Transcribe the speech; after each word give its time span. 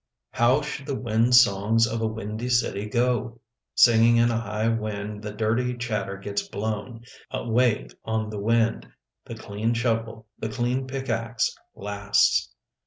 How 0.31 0.61
should 0.63 0.87
the 0.87 0.99
wind 0.99 1.35
songs 1.35 1.85
of 1.85 2.01
a 2.01 2.07
windy 2.07 2.49
city 2.49 2.87
go? 2.87 3.39
Singing 3.75 4.17
in 4.17 4.31
a 4.31 4.39
high 4.39 4.67
wind 4.67 5.21
the 5.21 5.31
dirty 5.31 5.77
chatter 5.77 6.17
gets 6.17 6.41
blown 6.41 7.03
away 7.29 7.87
on 8.03 8.31
the 8.31 8.39
wind— 8.39 8.87
the 9.27 9.35
clean 9.35 9.75
shovel, 9.75 10.25
the 10.39 10.49
clean 10.49 10.87
pickax, 10.87 11.53
lasts. 11.75 12.51